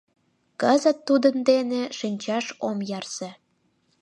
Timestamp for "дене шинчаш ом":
1.49-2.77